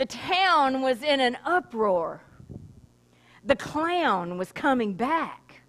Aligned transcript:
The 0.00 0.06
town 0.06 0.80
was 0.80 1.02
in 1.02 1.20
an 1.20 1.36
uproar. 1.44 2.22
The 3.44 3.54
clown 3.54 4.38
was 4.38 4.50
coming 4.50 4.94
back. 4.94 5.60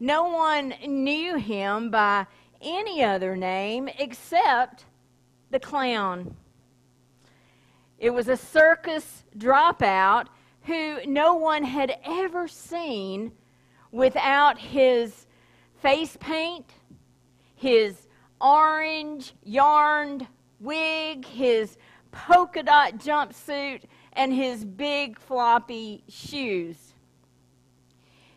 No 0.00 0.28
one 0.28 0.72
knew 0.86 1.36
him 1.36 1.90
by 1.90 2.26
any 2.62 3.04
other 3.04 3.36
name 3.36 3.90
except 3.98 4.86
the 5.50 5.60
clown. 5.60 6.36
It 7.98 8.08
was 8.14 8.28
a 8.28 8.36
circus 8.38 9.24
dropout 9.36 10.28
who 10.62 11.04
no 11.04 11.34
one 11.34 11.64
had 11.64 11.98
ever 12.06 12.48
seen 12.48 13.32
without 13.92 14.56
his 14.58 15.26
face 15.82 16.16
paint, 16.18 16.72
his 17.56 18.08
orange 18.40 19.34
yarned 19.44 20.26
wig, 20.60 21.26
his 21.26 21.76
polka 22.10 22.62
dot 22.62 22.98
jumpsuit, 22.98 23.82
and 24.12 24.32
his 24.32 24.64
big 24.64 25.18
floppy 25.18 26.02
shoes. 26.08 26.94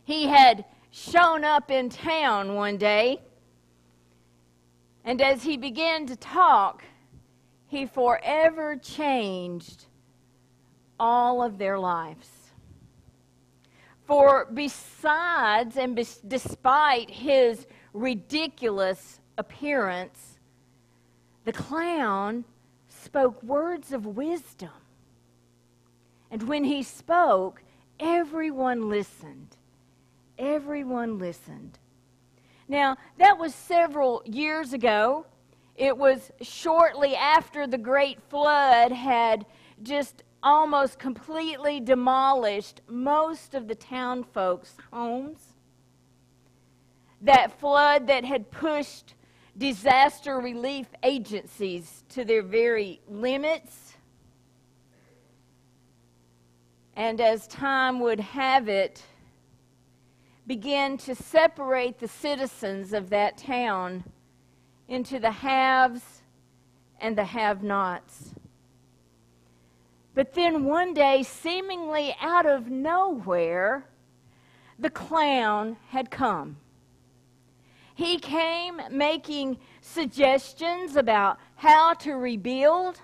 He 0.03 0.27
had 0.27 0.65
shown 0.91 1.43
up 1.43 1.71
in 1.71 1.89
town 1.89 2.55
one 2.55 2.77
day, 2.77 3.21
and 5.03 5.21
as 5.21 5.43
he 5.43 5.57
began 5.57 6.05
to 6.07 6.15
talk, 6.15 6.83
he 7.67 7.85
forever 7.85 8.75
changed 8.75 9.85
all 10.99 11.41
of 11.41 11.57
their 11.57 11.79
lives. 11.79 12.29
For 14.05 14.49
besides 14.53 15.77
and 15.77 15.95
bes- 15.95 16.17
despite 16.17 17.09
his 17.09 17.65
ridiculous 17.93 19.21
appearance, 19.37 20.39
the 21.45 21.53
clown 21.53 22.43
spoke 23.01 23.41
words 23.43 23.91
of 23.91 24.05
wisdom. 24.05 24.69
And 26.29 26.43
when 26.43 26.63
he 26.63 26.83
spoke, 26.83 27.63
everyone 27.99 28.89
listened. 28.89 29.57
Everyone 30.37 31.19
listened. 31.19 31.77
Now, 32.67 32.95
that 33.17 33.37
was 33.37 33.53
several 33.53 34.23
years 34.25 34.71
ago. 34.71 35.25
It 35.75 35.97
was 35.97 36.31
shortly 36.41 37.15
after 37.15 37.67
the 37.67 37.77
great 37.77 38.21
flood 38.29 38.91
had 38.91 39.45
just 39.83 40.23
almost 40.43 40.97
completely 40.97 41.79
demolished 41.79 42.81
most 42.87 43.53
of 43.53 43.67
the 43.67 43.75
town 43.75 44.23
folks' 44.23 44.77
homes. 44.91 45.39
That 47.21 47.59
flood 47.59 48.07
that 48.07 48.25
had 48.25 48.51
pushed 48.51 49.15
disaster 49.57 50.39
relief 50.39 50.87
agencies 51.03 52.03
to 52.09 52.23
their 52.23 52.41
very 52.41 53.01
limits. 53.07 53.97
And 56.95 57.19
as 57.21 57.47
time 57.47 57.99
would 57.99 58.19
have 58.19 58.67
it, 58.67 59.03
began 60.47 60.97
to 60.97 61.15
separate 61.15 61.99
the 61.99 62.07
citizens 62.07 62.93
of 62.93 63.09
that 63.09 63.37
town 63.37 64.03
into 64.87 65.19
the 65.19 65.31
haves 65.31 66.21
and 66.99 67.17
the 67.17 67.23
have 67.23 67.63
nots. 67.63 68.35
But 70.13 70.33
then 70.33 70.65
one 70.65 70.93
day, 70.93 71.23
seemingly 71.23 72.15
out 72.19 72.45
of 72.45 72.69
nowhere, 72.69 73.85
the 74.77 74.89
clown 74.89 75.77
had 75.89 76.11
come. 76.11 76.57
He 77.95 78.19
came 78.19 78.81
making 78.89 79.57
suggestions 79.81 80.95
about 80.95 81.39
how 81.55 81.93
to 81.95 82.13
rebuild. 82.13 82.99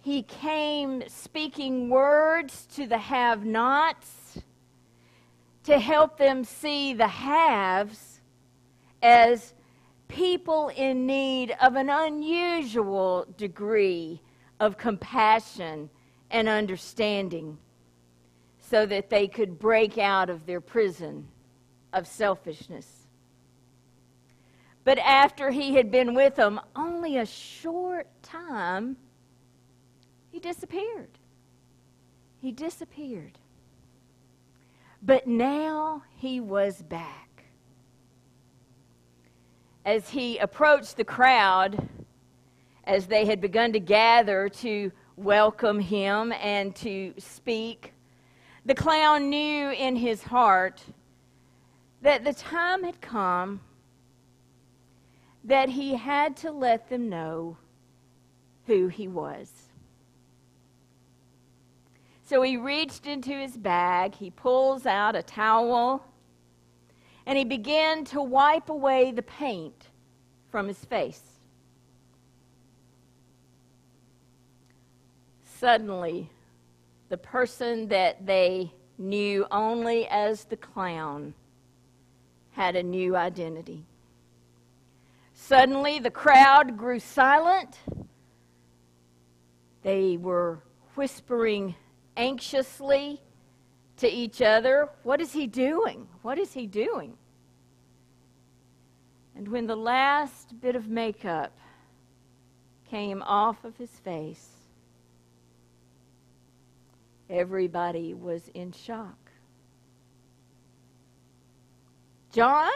He 0.00 0.22
came 0.22 1.04
speaking 1.08 1.88
words 1.90 2.66
to 2.74 2.86
the 2.86 2.98
have 2.98 3.44
nots 3.44 4.38
to 5.64 5.78
help 5.78 6.18
them 6.18 6.42
see 6.42 6.92
the 6.92 7.06
haves 7.06 8.20
as 9.00 9.54
people 10.08 10.68
in 10.76 11.06
need 11.06 11.54
of 11.60 11.76
an 11.76 11.88
unusual 11.88 13.26
degree 13.36 14.20
of 14.58 14.76
compassion 14.76 15.88
and 16.30 16.48
understanding 16.48 17.56
so 18.60 18.86
that 18.86 19.08
they 19.08 19.28
could 19.28 19.58
break 19.58 19.98
out 19.98 20.28
of 20.30 20.46
their 20.46 20.60
prison 20.60 21.26
of 21.92 22.06
selfishness. 22.06 23.06
But 24.84 24.98
after 24.98 25.50
he 25.50 25.74
had 25.74 25.90
been 25.90 26.14
with 26.14 26.36
them 26.36 26.60
only 26.74 27.18
a 27.18 27.26
short 27.26 28.08
time, 28.22 28.96
he 30.30 30.40
disappeared. 30.40 31.18
He 32.40 32.50
disappeared. 32.50 33.38
But 35.02 35.26
now 35.26 36.02
he 36.16 36.40
was 36.40 36.82
back 36.82 37.22
as 39.84 40.08
he 40.08 40.38
approached 40.38 40.96
the 40.96 41.04
crowd, 41.04 41.88
as 42.84 43.06
they 43.06 43.24
had 43.24 43.40
begun 43.40 43.72
to 43.72 43.80
gather 43.80 44.48
to 44.48 44.92
welcome 45.16 45.80
him 45.80 46.32
and 46.32 46.74
to 46.76 47.12
speak, 47.18 47.92
the 48.64 48.74
clown 48.74 49.28
knew 49.28 49.70
in 49.70 49.96
his 49.96 50.22
heart 50.22 50.82
that 52.02 52.24
the 52.24 52.34
time 52.34 52.84
had 52.84 53.00
come 53.00 53.60
that 55.44 55.68
he 55.68 55.94
had 55.94 56.36
to 56.36 56.50
let 56.50 56.88
them 56.88 57.08
know 57.08 57.56
who 58.66 58.88
he 58.88 59.08
was. 59.08 59.50
So 62.24 62.42
he 62.42 62.56
reached 62.56 63.06
into 63.06 63.30
his 63.30 63.56
bag, 63.56 64.14
he 64.14 64.30
pulls 64.30 64.86
out 64.86 65.16
a 65.16 65.22
towel 65.22 66.04
and 67.26 67.38
he 67.38 67.44
began 67.44 68.04
to 68.06 68.20
wipe 68.20 68.68
away 68.68 69.12
the 69.12 69.22
paint 69.22 69.88
from 70.50 70.66
his 70.66 70.84
face. 70.84 71.22
Suddenly, 75.44 76.28
the 77.08 77.16
person 77.16 77.86
that 77.88 78.26
they 78.26 78.72
knew 78.98 79.46
only 79.52 80.08
as 80.08 80.44
the 80.44 80.56
clown 80.56 81.34
had 82.52 82.76
a 82.76 82.82
new 82.82 83.16
identity. 83.16 83.84
Suddenly, 85.34 85.98
the 85.98 86.10
crowd 86.10 86.76
grew 86.76 87.00
silent. 87.00 87.78
They 89.82 90.16
were 90.16 90.62
whispering 90.94 91.74
anxiously 92.16 93.20
to 93.98 94.08
each 94.08 94.42
other, 94.42 94.88
What 95.02 95.20
is 95.20 95.32
he 95.32 95.46
doing? 95.46 96.08
What 96.22 96.38
is 96.38 96.52
he 96.52 96.66
doing? 96.66 97.16
And 99.34 99.48
when 99.48 99.66
the 99.66 99.76
last 99.76 100.60
bit 100.60 100.76
of 100.76 100.88
makeup 100.88 101.56
came 102.88 103.22
off 103.22 103.64
of 103.64 103.76
his 103.76 103.90
face, 103.90 104.50
everybody 107.30 108.12
was 108.12 108.50
in 108.54 108.72
shock. 108.72 109.21
John? 112.32 112.72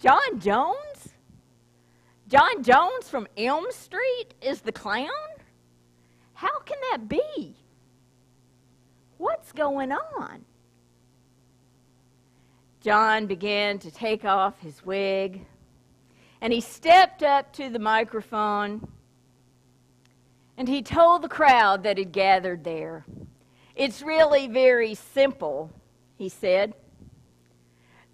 John 0.00 0.40
Jones? 0.40 1.08
John 2.28 2.62
Jones 2.62 3.08
from 3.08 3.26
Elm 3.36 3.66
Street 3.70 4.34
is 4.40 4.60
the 4.60 4.72
clown? 4.72 5.08
How 6.32 6.60
can 6.60 6.78
that 6.90 7.08
be? 7.08 7.56
What's 9.18 9.52
going 9.52 9.92
on? 9.92 10.44
John 12.80 13.26
began 13.26 13.78
to 13.80 13.90
take 13.90 14.24
off 14.24 14.58
his 14.60 14.84
wig, 14.84 15.44
and 16.40 16.52
he 16.52 16.60
stepped 16.60 17.22
up 17.22 17.52
to 17.52 17.68
the 17.68 17.78
microphone 17.78 18.88
and 20.56 20.68
he 20.68 20.82
told 20.82 21.22
the 21.22 21.28
crowd 21.28 21.82
that 21.82 21.98
had 21.98 22.12
gathered 22.12 22.62
there. 22.62 23.04
It's 23.74 24.02
really 24.02 24.46
very 24.48 24.94
simple, 24.94 25.70
he 26.16 26.28
said. 26.28 26.74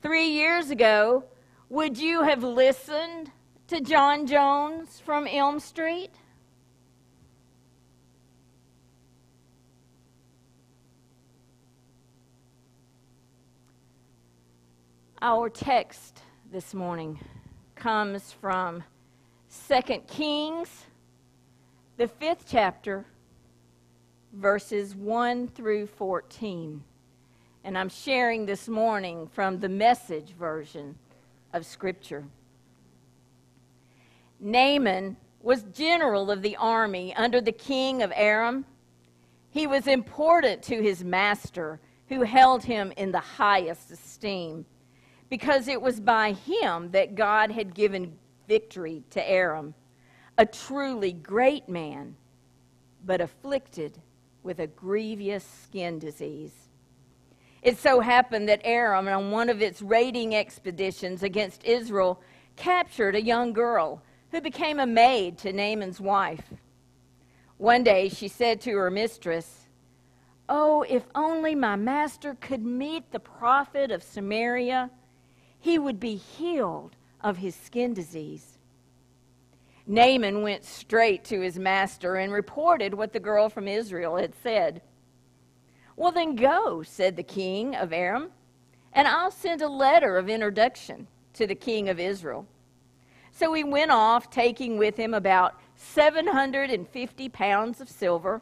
Three 0.01 0.29
years 0.29 0.71
ago, 0.71 1.25
would 1.69 1.99
you 1.99 2.23
have 2.23 2.45
listened 2.45 3.33
to 3.67 3.81
John 3.81 4.29
Jones 4.29 5.03
from 5.05 5.27
Elm 5.27 5.59
Street? 5.59 6.13
Our 15.21 15.51
text 15.51 16.23
this 16.53 16.73
morning 16.75 17.19
comes 17.75 18.33
from 18.33 18.85
2 19.69 20.03
Kings, 20.07 20.87
the 21.97 22.07
fifth 22.07 22.45
chapter, 22.49 23.05
verses 24.33 24.95
1 24.95 25.49
through 25.49 25.87
14. 25.89 26.85
And 27.65 27.77
I'm 27.77 27.89
sharing 27.89 28.47
this 28.47 28.69
morning 28.69 29.27
from 29.27 29.59
the 29.59 29.69
message 29.69 30.31
version 30.39 30.97
of 31.53 31.67
Scripture. 31.67 32.25
Naaman 34.41 35.17
was 35.43 35.65
general 35.65 36.31
of 36.31 36.43
the 36.43 36.57
army 36.57 37.15
under 37.17 37.41
the 37.41 37.53
king 37.53 38.03
of 38.03 38.13
Aram. 38.15 38.65
He 39.51 39.67
was 39.67 39.87
important 39.87 40.63
to 40.65 40.83
his 40.83 41.03
master, 41.03 41.81
who 42.09 42.23
held 42.23 42.65
him 42.65 42.93
in 42.97 43.13
the 43.13 43.19
highest 43.19 43.91
esteem, 43.91 44.65
because 45.29 45.69
it 45.69 45.83
was 45.83 46.01
by 46.01 46.33
him 46.33 46.91
that 46.93 47.15
God 47.15 47.51
had 47.51 47.75
given 47.75 48.17
victory 48.47 49.03
to 49.11 49.31
Aram, 49.31 49.75
a 50.39 50.47
truly 50.47 51.13
great 51.13 51.69
man, 51.69 52.17
but 53.05 53.21
afflicted 53.21 53.99
with 54.43 54.61
a 54.61 54.67
grievous 54.67 55.45
skin 55.45 55.99
disease. 55.99 56.68
It 57.69 57.77
so 57.77 58.01
happened 58.01 58.49
that 58.49 58.63
Aram, 58.65 59.09
on 59.09 59.31
one 59.31 59.51
of 59.51 59.61
its 59.61 59.83
raiding 59.83 60.35
expeditions 60.35 61.23
against 61.23 61.63
Israel, 61.65 62.19
captured 62.57 63.15
a 63.15 63.23
young 63.23 63.53
girl 63.53 64.03
who 64.31 64.41
became 64.41 64.81
a 64.81 64.87
maid 64.87 65.37
to 65.41 65.53
Naaman's 65.53 66.01
wife. 66.01 66.55
One 67.59 67.85
day 67.85 68.09
she 68.09 68.27
said 68.27 68.63
to 68.63 68.71
her 68.79 68.91
mistress, 68.91 69.67
Oh, 70.49 70.81
if 70.89 71.03
only 71.15 71.55
my 71.55 71.77
master 71.77 72.39
could 72.41 72.65
meet 72.65 73.13
the 73.13 73.21
prophet 73.21 73.91
of 73.91 74.03
Samaria, 74.03 74.91
he 75.61 75.79
would 75.79 76.01
be 76.01 76.17
healed 76.17 76.97
of 77.21 77.37
his 77.37 77.55
skin 77.55 77.93
disease. 77.93 78.57
Naaman 79.87 80.41
went 80.41 80.65
straight 80.65 81.23
to 81.25 81.43
his 81.43 81.59
master 81.59 82.17
and 82.17 82.33
reported 82.33 82.95
what 82.95 83.13
the 83.13 83.21
girl 83.21 83.51
from 83.51 83.69
Israel 83.69 84.17
had 84.17 84.33
said. 84.43 84.81
Well, 85.99 86.13
then 86.13 86.37
go, 86.37 86.85
said 86.85 87.17
the 87.17 87.25
king 87.25 87.75
of 87.75 87.93
Aram, 87.93 88.31
and 88.93 89.09
I'll 89.09 89.33
send 89.33 89.63
a 89.63 89.69
letter 89.69 90.17
of 90.17 90.29
introduction 90.29 91.09
to 91.33 91.45
the 91.45 91.57
king 91.57 91.89
of 91.89 91.99
Israel. 91.99 92.47
So 93.33 93.53
he 93.53 93.65
went 93.65 93.91
off, 93.91 94.31
taking 94.31 94.79
with 94.79 94.97
him 94.97 95.13
about 95.13 95.57
750 95.75 97.29
pounds 97.31 97.81
of 97.81 97.89
silver, 97.89 98.41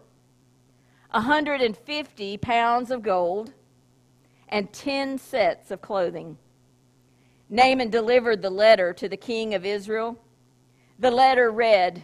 150 1.12 2.36
pounds 2.36 2.90
of 2.90 3.02
gold, 3.02 3.54
and 4.50 4.70
10 4.70 5.16
sets 5.16 5.70
of 5.70 5.80
clothing. 5.80 6.36
Naaman 7.48 7.88
delivered 7.88 8.42
the 8.42 8.50
letter 8.50 8.92
to 8.92 9.08
the 9.08 9.16
king 9.16 9.54
of 9.54 9.64
Israel. 9.64 10.22
The 10.98 11.10
letter 11.10 11.50
read, 11.50 12.02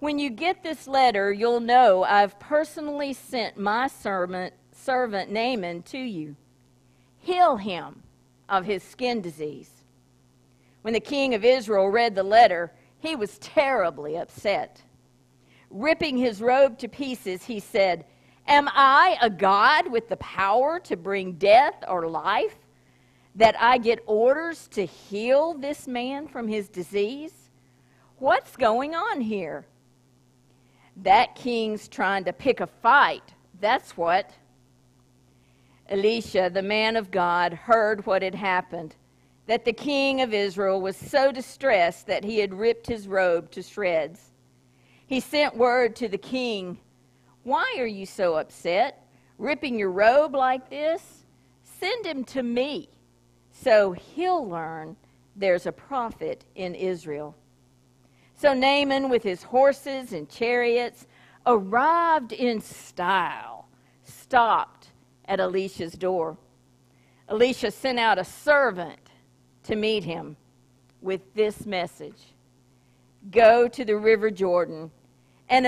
When 0.00 0.20
you 0.20 0.30
get 0.30 0.62
this 0.62 0.86
letter, 0.86 1.32
you'll 1.32 1.58
know 1.60 2.04
I've 2.04 2.38
personally 2.38 3.12
sent 3.12 3.58
my 3.58 3.88
servant, 3.88 4.54
servant 4.70 5.30
Naaman 5.30 5.82
to 5.84 5.98
you. 5.98 6.36
Heal 7.18 7.56
him 7.56 8.04
of 8.48 8.64
his 8.64 8.84
skin 8.84 9.20
disease. 9.20 9.70
When 10.82 10.94
the 10.94 11.00
king 11.00 11.34
of 11.34 11.44
Israel 11.44 11.88
read 11.88 12.14
the 12.14 12.22
letter, 12.22 12.72
he 13.00 13.16
was 13.16 13.38
terribly 13.38 14.16
upset. 14.16 14.82
Ripping 15.68 16.16
his 16.16 16.40
robe 16.40 16.78
to 16.78 16.88
pieces, 16.88 17.44
he 17.44 17.58
said, 17.58 18.04
Am 18.46 18.68
I 18.72 19.18
a 19.20 19.28
God 19.28 19.90
with 19.90 20.08
the 20.08 20.16
power 20.16 20.78
to 20.80 20.96
bring 20.96 21.32
death 21.32 21.74
or 21.86 22.08
life, 22.08 22.56
that 23.34 23.60
I 23.60 23.78
get 23.78 23.98
orders 24.06 24.68
to 24.68 24.86
heal 24.86 25.54
this 25.54 25.88
man 25.88 26.28
from 26.28 26.46
his 26.46 26.68
disease? 26.68 27.50
What's 28.18 28.56
going 28.56 28.94
on 28.94 29.20
here? 29.20 29.66
That 31.02 31.34
king's 31.34 31.88
trying 31.88 32.24
to 32.24 32.32
pick 32.32 32.60
a 32.60 32.66
fight. 32.66 33.34
That's 33.60 33.96
what. 33.96 34.32
Elisha, 35.88 36.50
the 36.52 36.62
man 36.62 36.96
of 36.96 37.10
God, 37.10 37.52
heard 37.52 38.04
what 38.04 38.22
had 38.22 38.34
happened 38.34 38.94
that 39.48 39.64
the 39.64 39.72
king 39.72 40.20
of 40.20 40.34
Israel 40.34 40.80
was 40.80 40.94
so 40.94 41.32
distressed 41.32 42.06
that 42.06 42.22
he 42.22 42.38
had 42.38 42.52
ripped 42.52 42.86
his 42.86 43.08
robe 43.08 43.50
to 43.50 43.62
shreds. 43.62 44.30
He 45.06 45.20
sent 45.20 45.56
word 45.56 45.96
to 45.96 46.08
the 46.08 46.18
king, 46.18 46.78
Why 47.44 47.76
are 47.78 47.86
you 47.86 48.04
so 48.04 48.34
upset? 48.36 49.06
Ripping 49.38 49.78
your 49.78 49.90
robe 49.90 50.34
like 50.34 50.68
this? 50.68 51.24
Send 51.64 52.04
him 52.04 52.24
to 52.24 52.42
me, 52.42 52.90
so 53.50 53.92
he'll 53.92 54.46
learn 54.46 54.96
there's 55.34 55.64
a 55.64 55.72
prophet 55.72 56.44
in 56.54 56.74
Israel. 56.74 57.34
So 58.38 58.54
Naaman, 58.54 59.08
with 59.08 59.24
his 59.24 59.42
horses 59.42 60.12
and 60.12 60.28
chariots, 60.28 61.08
arrived 61.44 62.32
in 62.32 62.60
style, 62.60 63.66
stopped 64.04 64.92
at 65.24 65.40
Elisha's 65.40 65.94
door. 65.94 66.38
Elisha 67.28 67.72
sent 67.72 67.98
out 67.98 68.16
a 68.16 68.22
servant 68.22 69.10
to 69.64 69.74
meet 69.74 70.04
him 70.04 70.36
with 71.02 71.20
this 71.34 71.66
message 71.66 72.34
Go 73.32 73.66
to 73.66 73.84
the 73.84 73.96
River 73.96 74.30
Jordan 74.30 74.92
and 75.48 75.66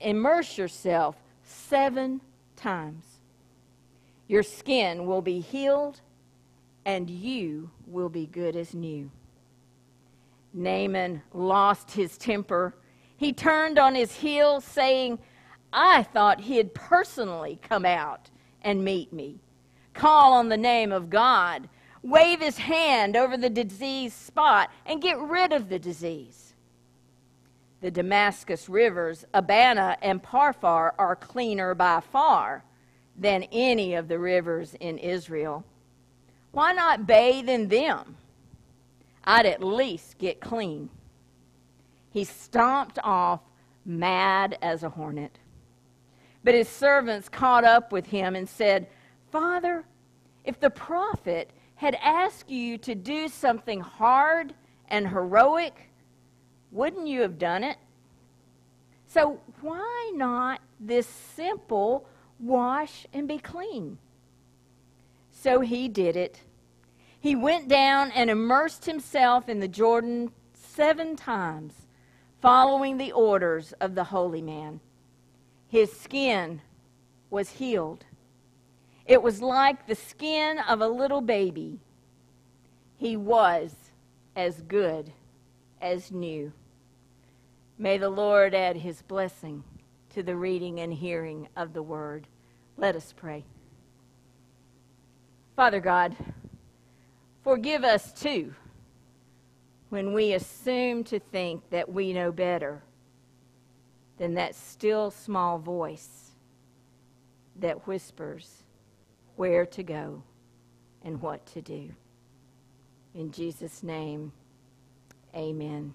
immerse 0.00 0.58
yourself 0.58 1.16
seven 1.42 2.20
times. 2.54 3.06
Your 4.28 4.42
skin 4.42 5.06
will 5.06 5.22
be 5.22 5.40
healed, 5.40 6.02
and 6.84 7.08
you 7.08 7.70
will 7.86 8.10
be 8.10 8.26
good 8.26 8.56
as 8.56 8.74
new. 8.74 9.10
Naaman 10.54 11.20
lost 11.32 11.90
his 11.90 12.16
temper. 12.16 12.74
He 13.16 13.32
turned 13.32 13.78
on 13.78 13.94
his 13.94 14.14
heel, 14.14 14.60
saying, 14.60 15.18
I 15.72 16.04
thought 16.04 16.40
he'd 16.40 16.72
personally 16.72 17.58
come 17.60 17.84
out 17.84 18.30
and 18.62 18.84
meet 18.84 19.12
me, 19.12 19.40
call 19.92 20.32
on 20.32 20.48
the 20.48 20.56
name 20.56 20.92
of 20.92 21.10
God, 21.10 21.68
wave 22.02 22.40
his 22.40 22.58
hand 22.58 23.16
over 23.16 23.36
the 23.36 23.50
diseased 23.50 24.16
spot, 24.16 24.70
and 24.86 25.02
get 25.02 25.18
rid 25.18 25.52
of 25.52 25.68
the 25.68 25.78
disease. 25.78 26.54
The 27.80 27.90
Damascus 27.90 28.68
rivers, 28.68 29.24
Abana 29.34 29.98
and 30.00 30.22
Pharpar, 30.22 30.92
are 30.98 31.16
cleaner 31.16 31.74
by 31.74 32.00
far 32.00 32.64
than 33.16 33.42
any 33.52 33.94
of 33.94 34.08
the 34.08 34.18
rivers 34.18 34.74
in 34.80 34.98
Israel. 34.98 35.64
Why 36.52 36.72
not 36.72 37.06
bathe 37.06 37.48
in 37.48 37.68
them? 37.68 38.16
I'd 39.24 39.46
at 39.46 39.62
least 39.62 40.18
get 40.18 40.40
clean. 40.40 40.90
He 42.10 42.24
stomped 42.24 42.98
off, 43.02 43.40
mad 43.84 44.58
as 44.62 44.82
a 44.82 44.90
hornet. 44.90 45.38
But 46.42 46.54
his 46.54 46.68
servants 46.68 47.28
caught 47.28 47.64
up 47.64 47.90
with 47.90 48.06
him 48.06 48.36
and 48.36 48.48
said, 48.48 48.86
Father, 49.30 49.84
if 50.44 50.60
the 50.60 50.70
prophet 50.70 51.50
had 51.76 51.96
asked 51.96 52.50
you 52.50 52.78
to 52.78 52.94
do 52.94 53.28
something 53.28 53.80
hard 53.80 54.54
and 54.88 55.08
heroic, 55.08 55.90
wouldn't 56.70 57.08
you 57.08 57.22
have 57.22 57.38
done 57.38 57.64
it? 57.64 57.78
So, 59.06 59.40
why 59.60 60.12
not 60.14 60.60
this 60.80 61.06
simple 61.06 62.06
wash 62.38 63.06
and 63.12 63.28
be 63.28 63.38
clean? 63.38 63.98
So 65.30 65.60
he 65.60 65.88
did 65.88 66.16
it. 66.16 66.40
He 67.24 67.34
went 67.34 67.68
down 67.68 68.12
and 68.12 68.28
immersed 68.28 68.84
himself 68.84 69.48
in 69.48 69.58
the 69.58 69.68
Jordan 69.68 70.30
seven 70.52 71.16
times, 71.16 71.72
following 72.40 72.98
the 72.98 73.12
orders 73.12 73.72
of 73.80 73.94
the 73.94 74.04
holy 74.04 74.42
man. 74.42 74.80
His 75.68 75.90
skin 75.98 76.60
was 77.30 77.48
healed 77.48 78.04
it 79.06 79.22
was 79.22 79.42
like 79.42 79.86
the 79.86 79.94
skin 79.94 80.58
of 80.58 80.80
a 80.80 80.88
little 80.88 81.20
baby. 81.20 81.78
He 82.96 83.16
was 83.16 83.74
as 84.34 84.62
good 84.62 85.12
as 85.80 86.10
new. 86.10 86.52
May 87.76 87.98
the 87.98 88.08
Lord 88.08 88.54
add 88.54 88.76
his 88.76 89.02
blessing 89.02 89.62
to 90.14 90.22
the 90.22 90.36
reading 90.36 90.80
and 90.80 90.94
hearing 90.94 91.48
of 91.54 91.74
the 91.74 91.82
word. 91.82 92.26
Let 92.78 92.96
us 92.96 93.12
pray. 93.14 93.44
Father 95.54 95.80
God, 95.80 96.16
forgive 97.44 97.84
us 97.84 98.12
too 98.12 98.54
when 99.90 100.12
we 100.12 100.32
assume 100.32 101.04
to 101.04 101.20
think 101.20 101.62
that 101.70 101.92
we 101.92 102.12
know 102.12 102.32
better 102.32 102.82
than 104.18 104.34
that 104.34 104.54
still 104.54 105.10
small 105.10 105.58
voice 105.58 106.32
that 107.60 107.86
whispers 107.86 108.64
where 109.36 109.66
to 109.66 109.82
go 109.82 110.22
and 111.04 111.20
what 111.20 111.44
to 111.46 111.60
do. 111.60 111.90
In 113.14 113.30
Jesus' 113.30 113.82
name, 113.82 114.32
amen. 115.36 115.94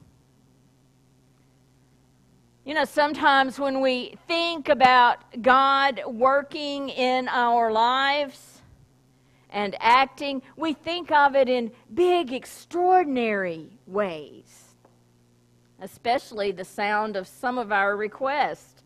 You 2.64 2.76
know, 2.76 2.86
sometimes 2.86 3.60
when 3.60 3.82
we 3.82 4.16
think 4.28 4.70
about 4.70 5.42
God 5.42 6.02
working 6.06 6.90
in 6.90 7.28
our 7.28 7.72
lives 7.72 8.59
and 9.50 9.76
acting, 9.80 10.42
we 10.56 10.74
think 10.74 11.12
of 11.12 11.36
it 11.36 11.50
in 11.50 11.72
big, 11.94 12.32
extraordinary 12.34 13.80
ways, 13.88 14.76
especially 15.82 16.52
the 16.52 16.66
sound 16.66 17.16
of 17.16 17.28
some 17.28 17.58
of 17.58 17.72
our 17.72 17.96
requests. 17.96 18.84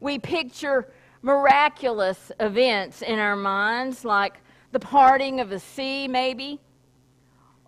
We 0.00 0.18
picture 0.18 0.92
miraculous 1.22 2.32
events 2.40 3.02
in 3.02 3.18
our 3.18 3.36
minds, 3.36 4.04
like 4.04 4.38
the 4.72 4.80
parting 4.80 5.40
of 5.40 5.52
a 5.52 5.58
sea, 5.58 6.08
maybe, 6.08 6.60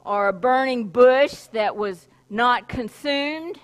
or 0.05 0.29
a 0.29 0.33
burning 0.33 0.89
bush 0.89 1.35
that 1.53 1.77
was 1.77 2.09
not 2.31 2.69
consumed, 2.69 3.59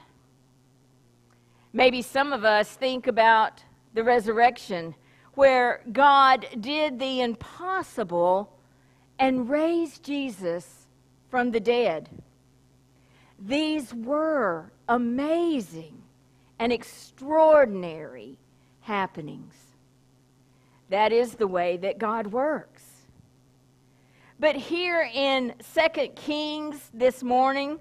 Maybe 1.76 2.00
some 2.00 2.32
of 2.32 2.42
us 2.42 2.70
think 2.70 3.06
about 3.06 3.62
the 3.92 4.02
resurrection, 4.02 4.94
where 5.34 5.82
God 5.92 6.46
did 6.58 6.98
the 6.98 7.20
impossible 7.20 8.55
and 9.18 9.48
raised 9.48 10.04
Jesus 10.04 10.86
from 11.30 11.50
the 11.50 11.60
dead. 11.60 12.08
These 13.38 13.92
were 13.92 14.70
amazing 14.88 16.02
and 16.58 16.72
extraordinary 16.72 18.38
happenings. 18.80 19.54
That 20.88 21.12
is 21.12 21.34
the 21.34 21.46
way 21.46 21.76
that 21.78 21.98
God 21.98 22.28
works. 22.28 22.84
But 24.38 24.56
here 24.56 25.08
in 25.12 25.54
2 25.74 26.08
Kings 26.14 26.90
this 26.92 27.22
morning, 27.22 27.78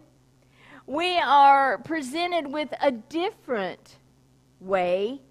we 0.88 1.18
are 1.18 1.77
presented 1.80 2.48
with 2.48 2.74
a 2.82 2.92
different 2.92 3.98
way 4.60 5.22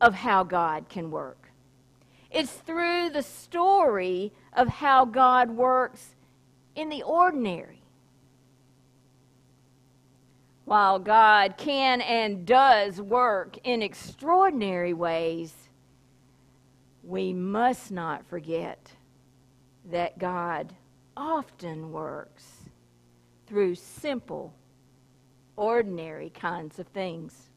of 0.00 0.14
how 0.14 0.42
God 0.42 0.88
can 0.88 1.10
work. 1.10 1.50
It's 2.30 2.52
through 2.52 3.10
the 3.10 3.22
story 3.22 4.32
of 4.54 4.68
how 4.68 5.04
God 5.04 5.50
works 5.50 6.14
in 6.74 6.88
the 6.88 7.02
ordinary. 7.02 7.82
While 10.64 10.98
God 10.98 11.56
can 11.56 12.00
and 12.00 12.46
does 12.46 13.00
work 13.00 13.58
in 13.64 13.82
extraordinary 13.82 14.94
ways, 14.94 15.54
we 17.02 17.32
must 17.32 17.90
not 17.90 18.24
forget 18.26 18.92
that 19.90 20.18
God 20.18 20.72
often 21.16 21.90
works 21.90 22.44
through 23.46 23.74
simple, 23.74 24.54
ordinary 25.56 26.30
kinds 26.30 26.78
of 26.78 26.86
things. 26.88 27.50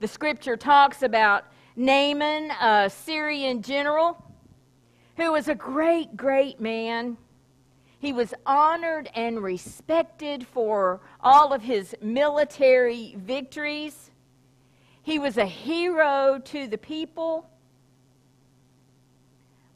The 0.00 0.08
scripture 0.08 0.56
talks 0.56 1.02
about 1.02 1.44
Naaman, 1.74 2.50
a 2.52 2.88
Syrian 2.88 3.62
general, 3.62 4.22
who 5.16 5.32
was 5.32 5.48
a 5.48 5.54
great, 5.54 6.16
great 6.16 6.60
man. 6.60 7.16
He 7.98 8.12
was 8.12 8.34
honored 8.44 9.08
and 9.14 9.42
respected 9.42 10.46
for 10.46 11.00
all 11.20 11.52
of 11.52 11.62
his 11.62 11.94
military 12.02 13.16
victories. 13.18 14.10
He 15.02 15.18
was 15.18 15.38
a 15.38 15.46
hero 15.46 16.40
to 16.44 16.66
the 16.66 16.78
people. 16.78 17.48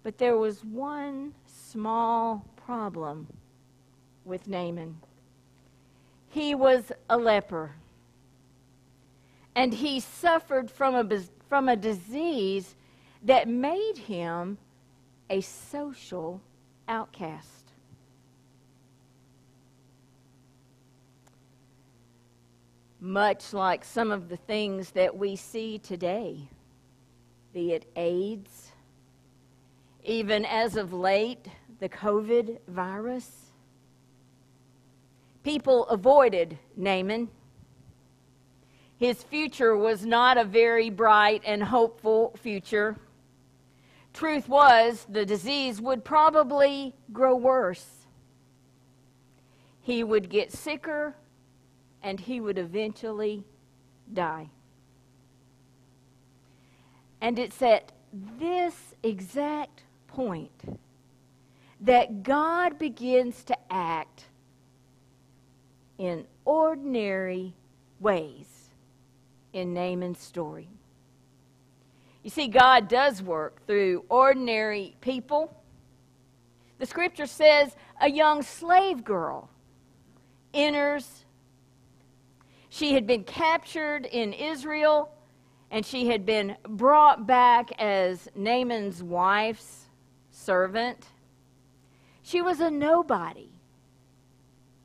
But 0.02 0.18
there 0.18 0.36
was 0.36 0.64
one 0.64 1.34
small 1.46 2.46
problem 2.64 3.26
with 4.24 4.46
Naaman. 4.46 4.96
He 6.28 6.54
was 6.54 6.92
a 7.08 7.16
leper, 7.16 7.72
and 9.54 9.74
he 9.74 9.98
suffered 9.98 10.70
from 10.70 10.94
a, 10.94 11.20
from 11.48 11.68
a 11.68 11.76
disease 11.76 12.76
that 13.24 13.48
made 13.48 13.98
him 13.98 14.56
a 15.30 15.40
social 15.40 16.42
outcast. 16.88 17.72
Much 23.00 23.54
like 23.54 23.84
some 23.84 24.10
of 24.10 24.28
the 24.28 24.36
things 24.36 24.90
that 24.90 25.16
we 25.16 25.36
see 25.36 25.78
today, 25.78 26.36
be 27.54 27.72
it 27.72 27.86
AIDS, 27.96 28.72
even 30.04 30.44
as 30.44 30.76
of 30.76 30.92
late, 30.92 31.46
the 31.78 31.88
COVID 31.88 32.58
virus. 32.68 33.52
People 35.42 35.86
avoided 35.86 36.58
Naaman. 36.76 37.28
His 38.98 39.22
future 39.22 39.76
was 39.76 40.04
not 40.04 40.36
a 40.36 40.44
very 40.44 40.90
bright 40.90 41.40
and 41.46 41.62
hopeful 41.62 42.36
future. 42.42 42.96
Truth 44.12 44.48
was, 44.48 45.06
the 45.08 45.24
disease 45.24 45.80
would 45.80 46.04
probably 46.04 46.94
grow 47.12 47.34
worse. 47.34 48.06
He 49.80 50.04
would 50.04 50.28
get 50.28 50.52
sicker 50.52 51.14
and 52.02 52.20
he 52.20 52.40
would 52.40 52.58
eventually 52.58 53.44
die. 54.12 54.50
And 57.20 57.38
it's 57.38 57.60
at 57.62 57.92
this 58.38 58.74
exact 59.02 59.84
point 60.06 60.78
that 61.80 62.22
God 62.22 62.78
begins 62.78 63.44
to 63.44 63.56
act 63.70 64.24
in 65.98 66.26
ordinary 66.44 67.54
ways 68.00 68.70
in 69.52 69.74
Naaman's 69.74 70.18
story. 70.18 70.68
You 72.22 72.30
see, 72.30 72.48
God 72.48 72.88
does 72.88 73.22
work 73.22 73.66
through 73.66 74.04
ordinary 74.08 74.96
people. 75.00 75.56
The 76.78 76.86
scripture 76.86 77.26
says 77.26 77.74
a 78.00 78.10
young 78.10 78.42
slave 78.42 79.04
girl 79.04 79.50
enters. 80.52 81.24
She 82.68 82.94
had 82.94 83.06
been 83.06 83.24
captured 83.24 84.06
in 84.06 84.32
Israel 84.32 85.12
and 85.70 85.86
she 85.86 86.08
had 86.08 86.26
been 86.26 86.56
brought 86.68 87.26
back 87.26 87.70
as 87.80 88.28
Naaman's 88.34 89.02
wife's 89.02 89.86
servant. 90.30 91.06
She 92.22 92.42
was 92.42 92.60
a 92.60 92.70
nobody 92.70 93.50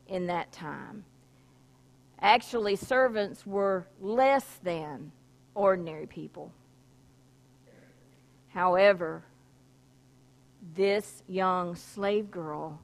in 0.07 0.27
that 0.27 0.51
time. 0.51 1.03
Actually, 2.19 2.75
servants 2.75 3.45
were 3.45 3.87
less 3.99 4.59
than 4.63 5.11
ordinary 5.53 6.05
people. 6.05 6.51
However, 8.55 9.21
this 10.75 11.21
young 11.27 11.75
slave 11.75 12.31
girl 12.31 12.79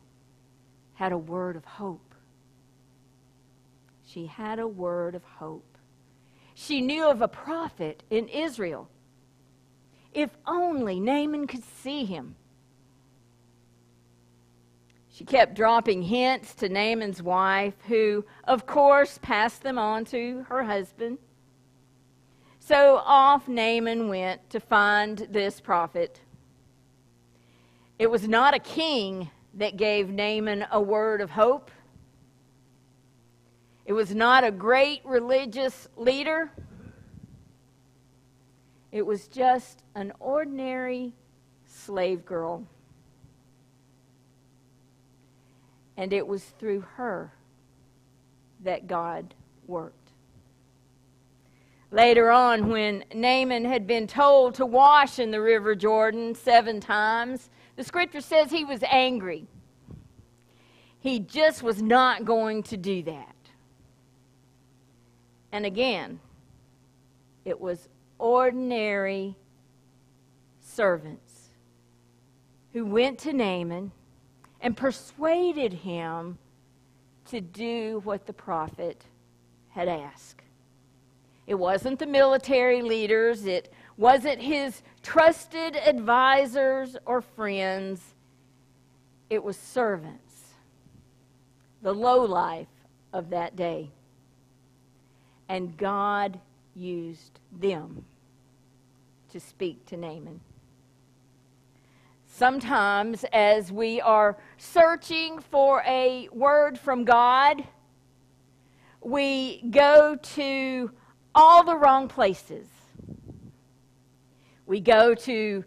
had 0.95 1.13
a 1.13 1.17
word 1.17 1.55
of 1.55 1.63
hope. 1.63 2.13
She 4.05 4.25
had 4.25 4.59
a 4.59 4.67
word 4.67 5.15
of 5.15 5.23
hope. 5.23 5.77
She 6.53 6.81
knew 6.81 7.09
of 7.09 7.21
a 7.21 7.29
prophet 7.29 8.03
in 8.09 8.27
Israel. 8.27 8.89
If 10.13 10.37
only 10.45 10.99
Naaman 10.99 11.47
could 11.47 11.63
see 11.63 12.03
him. 12.03 12.35
She 15.09 15.23
kept 15.23 15.55
dropping 15.55 16.01
hints 16.01 16.53
to 16.55 16.67
Naaman's 16.67 17.23
wife, 17.23 17.75
who, 17.87 18.25
of 18.43 18.65
course, 18.65 19.19
passed 19.21 19.63
them 19.63 19.77
on 19.77 20.03
to 20.05 20.45
her 20.49 20.63
husband. 20.63 21.17
So 22.71 23.01
off 23.03 23.49
Naaman 23.49 24.07
went 24.07 24.49
to 24.51 24.61
find 24.61 25.27
this 25.29 25.59
prophet. 25.59 26.21
It 27.99 28.09
was 28.09 28.29
not 28.29 28.53
a 28.53 28.59
king 28.59 29.29
that 29.55 29.75
gave 29.75 30.09
Naaman 30.09 30.65
a 30.71 30.79
word 30.79 31.19
of 31.19 31.31
hope. 31.31 31.69
It 33.85 33.91
was 33.91 34.15
not 34.15 34.45
a 34.45 34.51
great 34.51 35.01
religious 35.03 35.89
leader. 35.97 36.49
It 38.93 39.05
was 39.05 39.27
just 39.27 39.83
an 39.95 40.13
ordinary 40.21 41.11
slave 41.65 42.25
girl. 42.25 42.65
And 45.97 46.13
it 46.13 46.25
was 46.25 46.41
through 46.57 46.85
her 46.95 47.33
that 48.63 48.87
God 48.87 49.35
worked. 49.67 50.00
Later 51.91 52.31
on, 52.31 52.69
when 52.69 53.03
Naaman 53.13 53.65
had 53.65 53.85
been 53.85 54.07
told 54.07 54.55
to 54.55 54.65
wash 54.65 55.19
in 55.19 55.29
the 55.31 55.41
river 55.41 55.75
Jordan 55.75 56.33
seven 56.33 56.79
times, 56.79 57.49
the 57.75 57.83
scripture 57.83 58.21
says 58.21 58.49
he 58.49 58.63
was 58.63 58.81
angry. 58.89 59.47
He 60.99 61.19
just 61.19 61.61
was 61.61 61.81
not 61.81 62.23
going 62.23 62.63
to 62.63 62.77
do 62.77 63.03
that. 63.03 63.35
And 65.51 65.65
again, 65.65 66.21
it 67.43 67.59
was 67.59 67.89
ordinary 68.19 69.35
servants 70.61 71.49
who 72.71 72.85
went 72.85 73.19
to 73.19 73.33
Naaman 73.33 73.91
and 74.61 74.77
persuaded 74.77 75.73
him 75.73 76.37
to 77.25 77.41
do 77.41 77.99
what 78.05 78.25
the 78.25 78.33
prophet 78.33 79.03
had 79.69 79.89
asked. 79.89 80.41
It 81.51 81.59
wasn't 81.59 81.99
the 81.99 82.05
military 82.05 82.81
leaders, 82.81 83.45
it 83.45 83.73
wasn't 83.97 84.39
his 84.39 84.83
trusted 85.03 85.75
advisors 85.75 86.95
or 87.05 87.19
friends, 87.19 87.99
it 89.29 89.43
was 89.43 89.57
servants, 89.57 90.53
the 91.81 91.93
low 91.93 92.23
life 92.23 92.69
of 93.11 93.31
that 93.31 93.57
day. 93.57 93.89
And 95.49 95.75
God 95.75 96.39
used 96.73 97.41
them 97.59 98.05
to 99.31 99.41
speak 99.41 99.85
to 99.87 99.97
Naaman. 99.97 100.39
Sometimes, 102.29 103.25
as 103.33 103.73
we 103.73 103.99
are 103.99 104.37
searching 104.57 105.39
for 105.39 105.83
a 105.85 106.29
word 106.31 106.79
from 106.79 107.03
God, 107.03 107.67
we 109.01 109.63
go 109.69 110.15
to 110.15 110.91
all 111.33 111.63
the 111.63 111.75
wrong 111.75 112.07
places. 112.07 112.67
We 114.65 114.79
go 114.79 115.15
to 115.15 115.65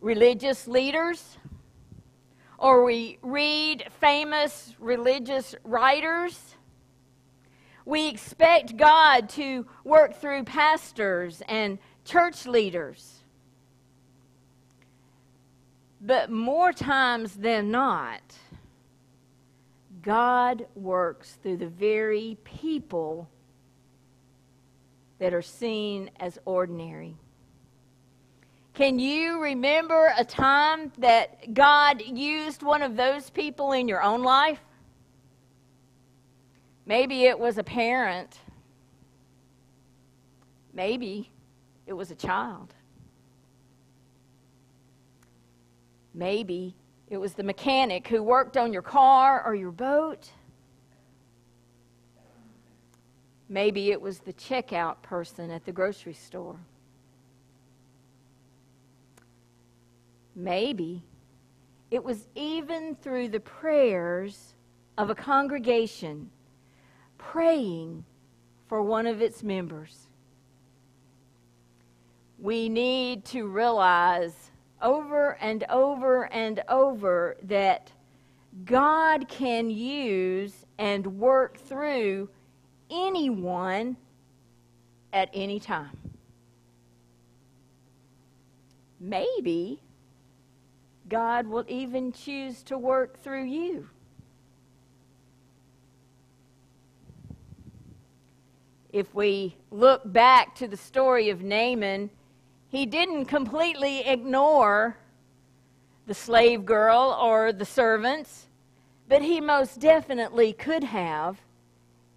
religious 0.00 0.66
leaders, 0.66 1.38
or 2.58 2.84
we 2.84 3.18
read 3.22 3.84
famous 4.00 4.74
religious 4.78 5.54
writers. 5.64 6.56
We 7.84 8.08
expect 8.08 8.76
God 8.76 9.28
to 9.30 9.66
work 9.84 10.20
through 10.20 10.44
pastors 10.44 11.42
and 11.48 11.78
church 12.04 12.46
leaders. 12.46 13.20
But 16.00 16.30
more 16.30 16.72
times 16.72 17.34
than 17.34 17.70
not, 17.70 18.22
God 20.02 20.66
works 20.74 21.38
through 21.42 21.56
the 21.56 21.68
very 21.68 22.38
people 22.44 23.28
that 25.18 25.34
are 25.34 25.42
seen 25.42 26.10
as 26.20 26.38
ordinary. 26.44 27.16
Can 28.74 28.98
you 28.98 29.42
remember 29.42 30.12
a 30.16 30.24
time 30.24 30.92
that 30.98 31.52
God 31.52 32.00
used 32.00 32.62
one 32.62 32.82
of 32.82 32.96
those 32.96 33.28
people 33.28 33.72
in 33.72 33.88
your 33.88 34.02
own 34.02 34.22
life? 34.22 34.60
Maybe 36.86 37.24
it 37.24 37.38
was 37.38 37.58
a 37.58 37.64
parent. 37.64 38.38
Maybe 40.72 41.32
it 41.86 41.92
was 41.92 42.12
a 42.12 42.14
child. 42.14 42.72
Maybe 46.14 46.76
it 47.08 47.16
was 47.16 47.34
the 47.34 47.42
mechanic 47.42 48.06
who 48.06 48.22
worked 48.22 48.56
on 48.56 48.72
your 48.72 48.82
car 48.82 49.44
or 49.44 49.54
your 49.54 49.72
boat. 49.72 50.30
Maybe 53.48 53.90
it 53.90 54.00
was 54.00 54.18
the 54.18 54.32
checkout 54.34 55.02
person 55.02 55.50
at 55.50 55.64
the 55.64 55.72
grocery 55.72 56.12
store. 56.12 56.58
Maybe 60.34 61.02
it 61.90 62.04
was 62.04 62.28
even 62.34 62.94
through 62.94 63.28
the 63.28 63.40
prayers 63.40 64.54
of 64.98 65.10
a 65.10 65.14
congregation 65.14 66.30
praying 67.16 68.04
for 68.66 68.82
one 68.82 69.06
of 69.06 69.22
its 69.22 69.42
members. 69.42 70.08
We 72.38 72.68
need 72.68 73.24
to 73.26 73.48
realize 73.48 74.50
over 74.80 75.36
and 75.40 75.64
over 75.70 76.32
and 76.32 76.62
over 76.68 77.36
that 77.42 77.90
God 78.64 79.28
can 79.28 79.70
use 79.70 80.66
and 80.78 81.18
work 81.18 81.58
through 81.58 82.28
anyone 82.90 83.96
at 85.12 85.30
any 85.32 85.60
time. 85.60 85.96
Maybe 89.00 89.80
God 91.08 91.46
will 91.46 91.64
even 91.68 92.12
choose 92.12 92.62
to 92.64 92.76
work 92.76 93.20
through 93.22 93.44
you. 93.44 93.88
If 98.92 99.14
we 99.14 99.54
look 99.70 100.02
back 100.04 100.54
to 100.56 100.66
the 100.66 100.76
story 100.76 101.28
of 101.30 101.42
Naaman, 101.42 102.10
he 102.68 102.86
didn't 102.86 103.26
completely 103.26 104.00
ignore 104.00 104.96
the 106.06 106.14
slave 106.14 106.64
girl 106.64 107.18
or 107.20 107.52
the 107.52 107.64
servants, 107.64 108.46
but 109.08 109.22
he 109.22 109.40
most 109.40 109.78
definitely 109.78 110.52
could 110.52 110.84
have 110.84 111.38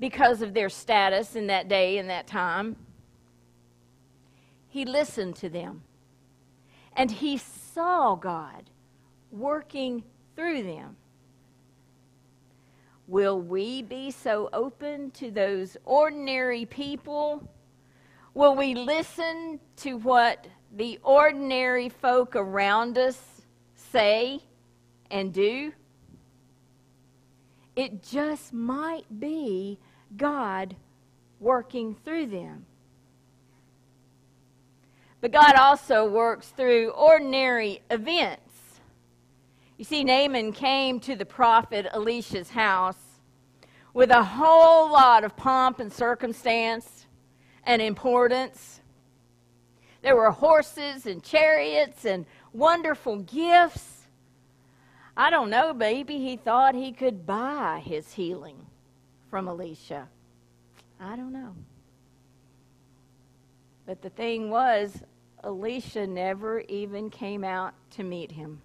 because 0.01 0.41
of 0.41 0.55
their 0.55 0.67
status 0.67 1.36
in 1.36 1.46
that 1.48 1.70
day 1.70 2.00
and 2.00 2.10
that 2.10 2.25
time. 2.25 2.75
He 4.67 4.84
listened 4.84 5.36
to 5.38 5.50
them 5.50 5.84
and 6.98 7.11
he 7.11 7.37
saw 7.37 8.16
God 8.16 8.72
working 9.31 10.03
through 10.35 10.64
them. 10.64 10.98
Will 13.07 13.40
we 13.40 13.83
be 13.83 14.09
so 14.09 14.50
open 14.53 15.11
to 15.11 15.29
those 15.29 15.77
ordinary 15.85 16.66
people? 16.66 17.48
Will 18.33 18.55
we 18.55 18.74
listen 18.74 19.59
to 19.77 19.98
what 19.98 20.48
the 20.75 20.98
ordinary 21.03 21.90
folk 21.90 22.35
around 22.35 22.98
us 22.98 23.20
say 23.75 24.40
and 25.11 25.31
do? 25.31 25.74
It 27.75 28.01
just 28.01 28.51
might 28.51 29.05
be 29.20 29.77
God 30.16 30.76
working 31.40 31.96
through 32.04 32.28
them. 32.28 32.66
But 35.20 35.32
God 35.32 35.56
also 35.56 36.10
works 36.10 36.48
through 36.50 36.90
ordinary 36.90 37.82
events. 37.92 38.42
You 39.78 39.86
see, 39.86 40.04
Naaman 40.04 40.52
came 40.52 41.00
to 41.02 41.16
the 41.16 41.26
prophet 41.26 41.88
Elisha's 41.92 42.50
house 42.50 42.98
with 43.94 44.10
a 44.10 44.24
whole 44.24 44.92
lot 44.92 45.24
of 45.24 45.36
pomp 45.36 45.80
and 45.80 45.92
circumstance 45.92 47.06
and 47.66 47.82
importance. 47.82 48.82
There 50.02 50.16
were 50.16 50.32
horses 50.32 51.06
and 51.06 51.24
chariots 51.24 52.06
and 52.06 52.26
wonderful 52.54 53.18
gifts. 53.18 54.08
I 55.16 55.30
don't 55.30 55.50
know, 55.50 55.74
maybe 55.74 56.18
he 56.18 56.38
thought 56.38 56.74
he 56.74 56.92
could 56.92 57.26
buy 57.26 57.82
his 57.86 58.14
healing 58.14 58.66
from 59.31 59.48
Elisha? 59.48 60.07
I 61.00 61.15
don't 61.15 61.33
know. 61.33 61.55
But 63.87 64.03
the 64.03 64.11
thing 64.11 64.51
was, 64.51 65.01
Elisha 65.44 66.05
never 66.05 66.59
even 66.61 67.09
came 67.09 67.44
out 67.44 67.74
to 67.91 68.03
meet 68.03 68.31
him 68.31 68.61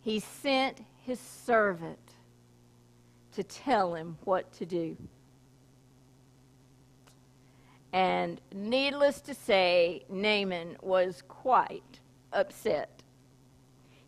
he 0.00 0.18
sent 0.18 0.84
his 1.04 1.20
servant 1.20 1.98
to 3.32 3.42
tell 3.42 3.94
him 3.94 4.16
what 4.24 4.50
to 4.54 4.66
do. 4.66 4.96
And 7.92 8.40
needless 8.52 9.20
to 9.22 9.34
say, 9.34 10.04
Naaman 10.08 10.76
was 10.80 11.22
quite 11.28 12.00
upset. 12.32 13.02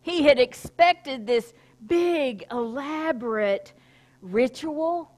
He 0.01 0.23
had 0.23 0.39
expected 0.39 1.27
this 1.27 1.53
big, 1.85 2.45
elaborate 2.49 3.73
ritual, 4.23 5.11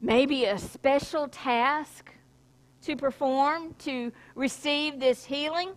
maybe 0.00 0.44
a 0.44 0.58
special 0.58 1.26
task 1.26 2.12
to 2.82 2.94
perform 2.94 3.74
to 3.80 4.12
receive 4.34 5.00
this 5.00 5.24
healing. 5.24 5.72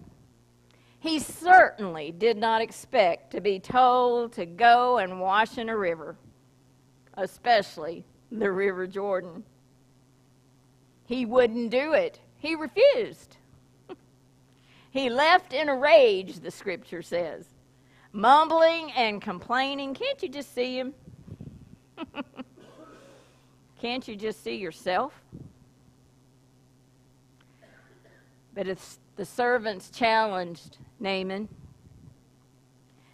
He 0.99 1.17
certainly 1.17 2.11
did 2.11 2.37
not 2.37 2.61
expect 2.61 3.31
to 3.31 3.41
be 3.41 3.59
told 3.59 4.33
to 4.33 4.45
go 4.45 4.99
and 4.99 5.19
wash 5.19 5.57
in 5.57 5.69
a 5.69 5.75
river, 5.75 6.15
especially 7.15 8.05
the 8.31 8.51
River 8.51 8.85
Jordan. 8.85 9.43
He 11.05 11.25
wouldn't 11.25 11.71
do 11.71 11.93
it. 11.93 12.19
He 12.37 12.55
refused. 12.55 13.37
he 14.91 15.09
left 15.09 15.53
in 15.53 15.69
a 15.69 15.75
rage, 15.75 16.39
the 16.39 16.51
scripture 16.51 17.01
says, 17.01 17.47
mumbling 18.11 18.91
and 18.91 19.21
complaining. 19.21 19.93
Can't 19.93 20.21
you 20.21 20.29
just 20.29 20.53
see 20.53 20.77
him? 20.77 20.93
Can't 23.81 24.07
you 24.07 24.15
just 24.15 24.43
see 24.43 24.55
yourself? 24.55 25.13
But 28.53 28.67
if 28.67 28.97
the 29.15 29.25
servants 29.25 29.89
challenged 29.89 30.77
Naaman. 30.99 31.49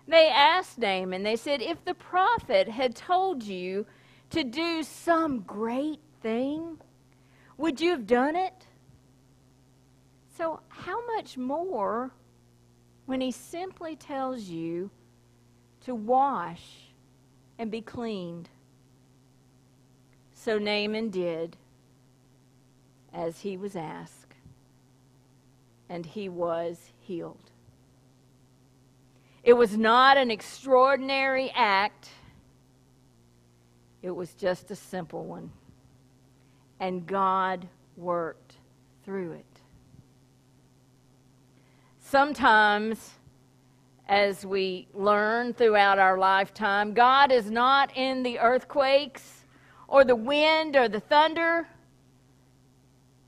They 0.08 0.30
asked 0.30 0.78
Naaman, 0.78 1.24
they 1.24 1.36
said, 1.36 1.62
If 1.62 1.84
the 1.84 1.94
prophet 1.94 2.70
had 2.70 2.96
told 2.96 3.44
you 3.44 3.86
to 4.30 4.44
do 4.44 4.84
some 4.84 5.42
great 5.42 6.00
thing, 6.22 6.78
would 7.58 7.82
you 7.82 7.92
have 7.92 8.08
done 8.08 8.36
it? 8.36 8.68
So, 10.38 10.62
how 10.70 11.06
much 11.08 11.38
more 11.38 12.12
when 13.08 13.22
he 13.22 13.32
simply 13.32 13.96
tells 13.96 14.44
you 14.44 14.92
to 15.82 15.96
wash 15.96 16.92
and 17.58 17.72
be 17.72 17.82
cleaned? 17.82 18.50
So 20.36 20.60
Naaman 20.60 21.10
did 21.10 21.58
as 23.14 23.40
he 23.40 23.58
was 23.58 23.76
asked, 23.76 24.36
and 25.90 26.06
he 26.06 26.30
was 26.30 26.92
healed. 27.00 27.50
It 29.44 29.54
was 29.54 29.78
not 29.78 30.18
an 30.18 30.30
extraordinary 30.30 31.50
act, 31.56 32.10
it 34.02 34.12
was 34.12 34.34
just 34.34 34.70
a 34.70 34.76
simple 34.76 35.24
one. 35.26 35.50
And 36.80 37.08
God 37.08 37.68
worked 37.96 38.56
through 39.04 39.32
it. 39.32 39.57
Sometimes, 42.10 43.16
as 44.08 44.46
we 44.46 44.88
learn 44.94 45.54
throughout 45.54 46.00
our 46.00 46.18
lifetime, 46.18 46.94
God 46.94 47.34
is 47.34 47.52
not 47.52 47.92
in 47.98 48.24
the 48.24 48.40
earthquakes 48.40 49.44
or 49.90 50.06
the 50.06 50.16
wind 50.16 50.78
or 50.78 50.88
the 50.88 51.02
thunder, 51.02 51.68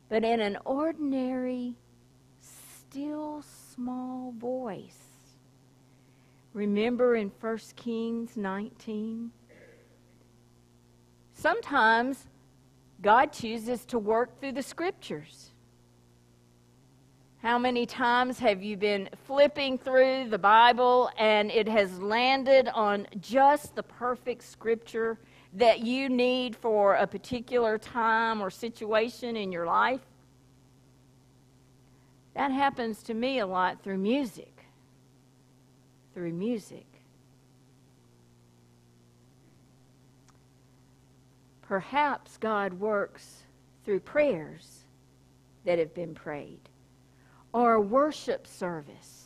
but 0.07 0.23
in 0.23 0.39
an 0.39 0.57
ordinary, 0.63 1.75
still 2.39 3.43
small 3.73 4.33
voice. 4.37 4.95
Remember 6.53 7.17
in 7.17 7.33
1 7.41 7.57
Kings 7.75 8.37
19? 8.37 9.29
Sometimes 11.33 12.27
God 13.01 13.33
chooses 13.33 13.83
to 13.87 13.99
work 13.99 14.39
through 14.39 14.53
the 14.53 14.63
scriptures. 14.63 15.48
How 17.41 17.58
many 17.58 17.86
times 17.86 18.38
have 18.39 18.62
you 18.62 18.75
been 18.75 19.08
flipping 19.25 19.78
through 19.78 20.28
the 20.30 20.38
Bible 20.38 21.10
and 21.17 21.49
it 21.49 21.69
has 21.69 22.02
landed 22.02 22.67
on 22.67 23.08
just 23.21 23.75
the 23.75 23.84
perfect 23.84 24.43
scripture 24.43 25.17
that 25.54 25.80
you 25.80 26.10
need 26.10 26.54
for 26.54 26.95
a 26.95 27.08
particular 27.08 27.78
time 27.78 28.41
or 28.41 28.49
situation 28.49 29.38
in 29.38 29.54
your 29.54 29.65
life? 29.65 30.02
That 32.34 32.52
happens 32.52 33.02
to 33.04 33.13
me 33.13 33.39
a 33.39 33.47
lot 33.47 33.82
through 33.84 33.99
music. 33.99 34.65
Through 36.13 36.34
music. 36.34 36.88
Perhaps 41.62 42.36
God 42.36 42.73
works 42.73 43.43
through 43.86 44.02
prayers 44.02 44.84
that 45.63 45.80
have 45.80 45.93
been 45.93 46.13
prayed 46.13 46.67
or 47.53 47.73
a 47.73 47.81
worship 47.81 48.45
service. 48.47 49.25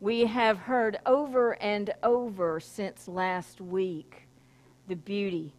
We 0.00 0.26
have 0.26 0.58
heard 0.58 0.98
over 1.06 1.60
and 1.62 1.92
over 2.02 2.60
since 2.60 3.08
last 3.08 3.60
week 3.60 4.28
the 4.86 4.96
beauty 4.96 5.54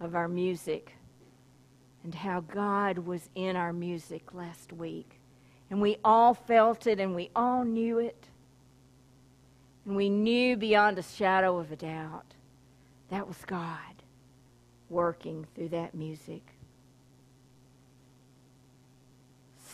of 0.00 0.14
our 0.14 0.28
music 0.28 0.94
and 2.02 2.14
how 2.14 2.40
God 2.40 2.98
was 2.98 3.30
in 3.34 3.56
our 3.56 3.72
music 3.72 4.34
last 4.34 4.72
week. 4.72 5.18
And 5.70 5.80
we 5.80 5.96
all 6.04 6.34
felt 6.34 6.86
it 6.86 7.00
and 7.00 7.14
we 7.14 7.30
all 7.34 7.64
knew 7.64 7.98
it. 7.98 8.28
And 9.86 9.96
we 9.96 10.10
knew 10.10 10.56
beyond 10.56 10.98
a 10.98 11.02
shadow 11.02 11.58
of 11.58 11.72
a 11.72 11.76
doubt 11.76 12.34
that 13.10 13.26
was 13.26 13.38
God 13.46 13.78
working 14.90 15.46
through 15.54 15.68
that 15.70 15.94
music. 15.94 16.42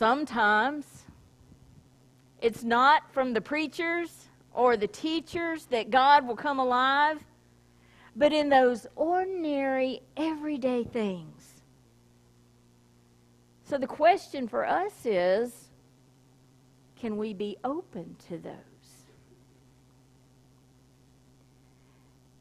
Sometimes 0.01 0.87
it's 2.41 2.65
not 2.65 3.13
from 3.13 3.35
the 3.35 3.41
preachers 3.43 4.31
or 4.55 4.79
the 4.79 4.87
teachers 4.87 5.67
that 5.67 5.91
God 5.91 6.27
will 6.27 6.37
come 6.37 6.59
alive, 6.59 7.23
but 8.17 8.33
in 8.33 8.49
those 8.49 8.87
ordinary, 8.97 10.01
everyday 10.17 10.85
things. 10.85 11.61
So 13.65 13.77
the 13.77 13.87
question 13.87 14.49
for 14.49 14.65
us 14.65 15.05
is 15.05 15.69
can 16.99 17.19
we 17.19 17.35
be 17.35 17.59
open 17.63 18.17
to 18.31 18.39
those? 18.39 18.55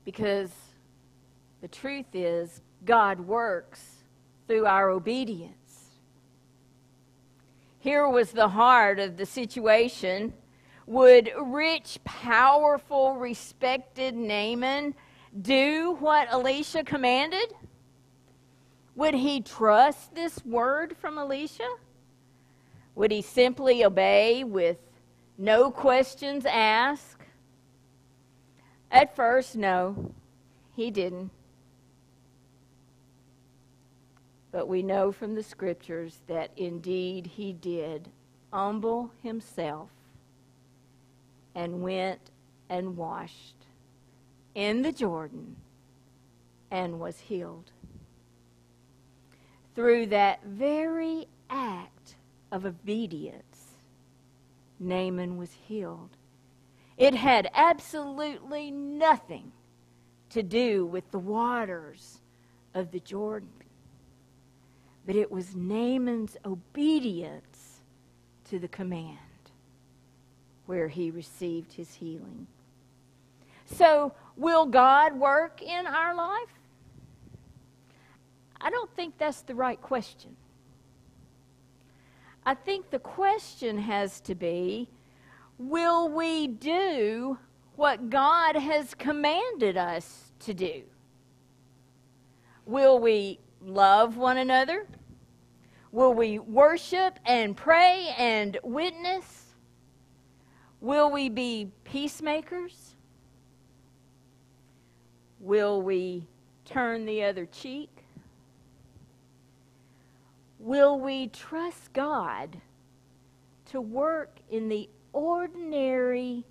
Because 0.06 0.52
the 1.60 1.68
truth 1.68 2.16
is, 2.16 2.62
God 2.86 3.20
works 3.20 3.84
through 4.48 4.66
our 4.66 4.90
obedience. 4.90 5.59
Here 7.80 8.08
was 8.08 8.32
the 8.32 8.50
heart 8.50 9.00
of 9.00 9.16
the 9.16 9.26
situation. 9.26 10.34
Would 10.86 11.32
rich, 11.42 12.00
powerful, 12.04 13.16
respected 13.16 14.16
Naaman 14.16 14.96
do 15.42 15.96
what 16.00 16.28
Elisha 16.30 16.84
commanded? 16.84 17.54
Would 18.96 19.14
he 19.14 19.40
trust 19.40 20.14
this 20.14 20.44
word 20.44 20.98
from 20.98 21.18
Elisha? 21.18 21.70
Would 22.96 23.12
he 23.12 23.22
simply 23.22 23.86
obey 23.86 24.44
with 24.44 24.78
no 25.38 25.72
questions 25.72 26.46
asked? 26.46 27.22
At 28.92 29.16
first, 29.16 29.56
no, 29.56 30.14
he 30.76 30.92
didn't. 30.92 31.32
But 34.52 34.68
we 34.68 34.82
know 34.82 35.12
from 35.12 35.36
the 35.36 35.44
scriptures 35.44 36.20
that 36.28 36.52
indeed 36.58 37.28
he 37.28 37.54
did 37.54 38.10
humble 38.52 39.12
himself 39.22 39.90
and 41.54 41.82
went 41.82 42.32
and 42.70 42.98
washed 42.98 43.56
in 44.56 44.82
the 44.82 44.92
Jordan 44.92 45.56
and 46.72 47.00
was 47.00 47.20
healed. 47.20 47.72
Through 49.76 50.08
that 50.08 50.44
very 50.44 51.28
act 51.50 52.16
of 52.52 52.66
obedience, 52.66 53.76
Naaman 54.80 55.38
was 55.38 55.52
healed. 55.52 56.18
It 56.98 57.14
had 57.16 57.50
absolutely 57.54 58.72
nothing 58.72 59.52
to 60.32 60.44
do 60.44 60.86
with 60.86 61.10
the 61.12 61.20
waters 61.20 62.20
of 62.74 62.92
the 62.92 63.00
Jordan 63.00 63.50
but 65.10 65.16
it 65.16 65.32
was 65.32 65.56
Naaman's 65.56 66.38
obedience 66.46 67.82
to 68.48 68.60
the 68.60 68.68
command 68.68 69.18
where 70.68 70.88
he 70.88 71.10
received 71.10 71.74
his 71.74 71.96
healing. 71.96 72.46
So, 73.66 74.14
will 74.38 74.68
God 74.68 75.16
work 75.16 75.64
in 75.64 75.88
our 75.88 76.14
life? 76.14 76.54
I 78.62 78.70
don't 78.70 78.96
think 78.96 79.18
that's 79.18 79.42
the 79.42 79.56
right 79.56 79.82
question. 79.82 80.36
I 82.46 82.54
think 82.54 82.92
the 82.92 83.00
question 83.00 83.80
has 83.80 84.22
to 84.22 84.36
be 84.36 84.90
will 85.58 86.08
we 86.08 86.46
do 86.46 87.40
what 87.78 88.12
God 88.12 88.56
has 88.56 88.94
commanded 88.94 89.76
us 89.76 90.34
to 90.42 90.54
do? 90.54 90.84
Will 92.68 93.00
we 93.00 93.40
love 93.60 94.16
one 94.16 94.38
another? 94.38 94.86
Will 95.92 96.14
we 96.14 96.38
worship 96.38 97.20
and 97.26 97.58
pray 97.58 98.14
and 98.18 98.58
witness? 98.64 99.56
Will 100.82 101.12
we 101.12 101.30
be 101.30 101.72
peacemakers? 101.84 102.96
Will 105.40 105.82
we 105.82 106.28
turn 106.66 107.06
the 107.06 107.24
other 107.24 107.46
cheek? 107.46 107.90
Will 110.60 111.00
we 111.00 111.28
trust 111.28 111.92
God 111.94 112.62
to 113.68 113.82
work 113.82 114.38
in 114.50 114.70
the 114.70 114.90
ordinary 115.14 116.46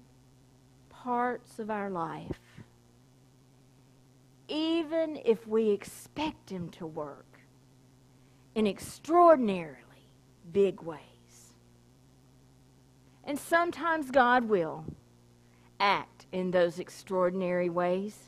parts 0.88 1.58
of 1.58 1.70
our 1.70 1.90
life, 1.90 2.40
even 4.48 5.20
if 5.24 5.46
we 5.46 5.70
expect 5.70 6.50
Him 6.50 6.70
to 6.70 6.86
work? 6.86 7.27
In 8.58 8.66
extraordinarily 8.66 10.10
big 10.52 10.82
ways. 10.82 10.98
And 13.22 13.38
sometimes 13.38 14.10
God 14.10 14.48
will 14.48 14.84
act 15.78 16.26
in 16.32 16.50
those 16.50 16.80
extraordinary 16.80 17.70
ways. 17.70 18.18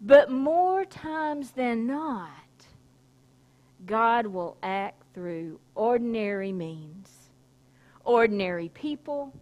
But 0.00 0.30
more 0.30 0.86
times 0.86 1.50
than 1.50 1.86
not, 1.86 2.30
God 3.84 4.28
will 4.28 4.56
act 4.62 5.02
through 5.12 5.60
ordinary 5.74 6.50
means, 6.50 7.10
ordinary 8.04 8.70
people, 8.70 9.34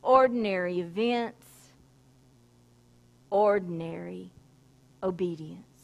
ordinary 0.00 0.80
events, 0.80 1.46
ordinary 3.28 4.32
obedience. 5.02 5.75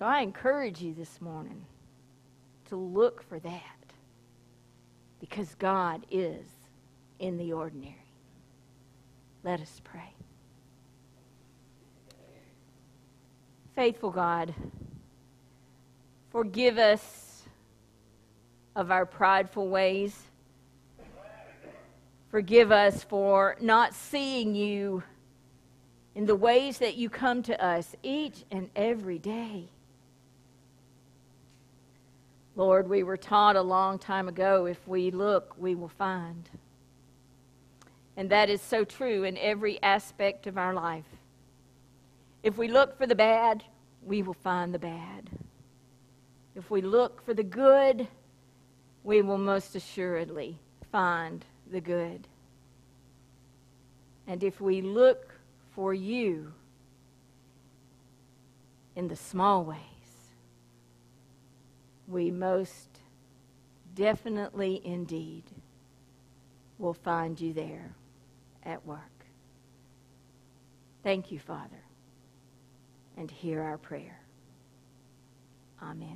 So 0.00 0.06
I 0.06 0.20
encourage 0.20 0.80
you 0.80 0.94
this 0.94 1.20
morning 1.20 1.66
to 2.70 2.76
look 2.76 3.22
for 3.22 3.38
that 3.38 3.92
because 5.20 5.54
God 5.56 6.06
is 6.10 6.46
in 7.18 7.36
the 7.36 7.52
ordinary. 7.52 8.06
Let 9.44 9.60
us 9.60 9.78
pray. 9.84 10.14
Faithful 13.76 14.10
God, 14.10 14.54
forgive 16.30 16.78
us 16.78 17.42
of 18.74 18.90
our 18.90 19.04
prideful 19.04 19.68
ways. 19.68 20.18
Forgive 22.30 22.72
us 22.72 23.04
for 23.04 23.54
not 23.60 23.92
seeing 23.92 24.54
you 24.54 25.02
in 26.14 26.24
the 26.24 26.36
ways 26.36 26.78
that 26.78 26.96
you 26.96 27.10
come 27.10 27.42
to 27.42 27.62
us 27.62 27.94
each 28.02 28.44
and 28.50 28.70
every 28.74 29.18
day. 29.18 29.68
Lord, 32.60 32.90
we 32.90 33.04
were 33.04 33.16
taught 33.16 33.56
a 33.56 33.62
long 33.62 33.98
time 33.98 34.28
ago 34.28 34.66
if 34.66 34.86
we 34.86 35.10
look, 35.10 35.54
we 35.56 35.74
will 35.74 35.88
find. 35.88 36.46
And 38.18 38.28
that 38.28 38.50
is 38.50 38.60
so 38.60 38.84
true 38.84 39.24
in 39.24 39.38
every 39.38 39.82
aspect 39.82 40.46
of 40.46 40.58
our 40.58 40.74
life. 40.74 41.06
If 42.42 42.58
we 42.58 42.68
look 42.68 42.98
for 42.98 43.06
the 43.06 43.14
bad, 43.14 43.64
we 44.02 44.20
will 44.20 44.34
find 44.34 44.74
the 44.74 44.78
bad. 44.78 45.30
If 46.54 46.70
we 46.70 46.82
look 46.82 47.24
for 47.24 47.32
the 47.32 47.42
good, 47.42 48.06
we 49.04 49.22
will 49.22 49.38
most 49.38 49.74
assuredly 49.74 50.58
find 50.92 51.42
the 51.72 51.80
good. 51.80 52.28
And 54.26 54.44
if 54.44 54.60
we 54.60 54.82
look 54.82 55.32
for 55.74 55.94
you 55.94 56.52
in 58.96 59.08
the 59.08 59.16
small 59.16 59.64
ways, 59.64 59.89
we 62.10 62.30
most 62.30 62.88
definitely 63.94 64.80
indeed 64.84 65.44
will 66.78 66.94
find 66.94 67.40
you 67.40 67.52
there 67.52 67.94
at 68.64 68.84
work. 68.86 68.98
Thank 71.02 71.30
you, 71.30 71.38
Father, 71.38 71.84
and 73.16 73.30
hear 73.30 73.62
our 73.62 73.78
prayer. 73.78 74.20
Amen. 75.82 76.08